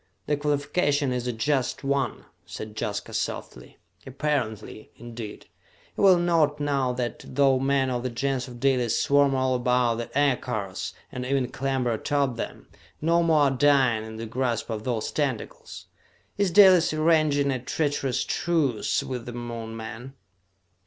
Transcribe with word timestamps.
"The 0.25 0.35
qualification 0.35 1.11
is 1.11 1.27
a 1.27 1.31
just 1.31 1.83
one," 1.83 2.25
said 2.43 2.75
Jaska 2.75 3.13
softly. 3.13 3.77
"'Apparently,' 4.07 4.89
indeed! 4.95 5.45
You 5.95 6.03
will 6.03 6.17
note 6.17 6.59
now 6.59 6.91
that, 6.93 7.23
though 7.23 7.59
men 7.59 7.91
of 7.91 8.01
the 8.01 8.09
Gens 8.09 8.47
of 8.47 8.59
Dalis 8.59 8.99
swarm 8.99 9.35
all 9.35 9.53
about 9.53 9.99
the 9.99 10.17
aircars, 10.17 10.95
and 11.11 11.23
even 11.23 11.49
clamber 11.49 11.91
atop 11.91 12.35
them, 12.35 12.67
no 12.99 13.21
more 13.21 13.41
are 13.41 13.51
dying 13.51 14.03
in 14.03 14.15
the 14.17 14.25
grasp 14.25 14.71
of 14.71 14.85
those 14.85 15.11
tentacles? 15.11 15.85
Is 16.35 16.49
Dalis 16.49 16.91
arranging 16.93 17.51
a 17.51 17.59
treacherous 17.59 18.23
truce 18.23 19.03
with 19.03 19.27
the 19.27 19.33
Moon 19.33 19.77
men?" 19.77 20.13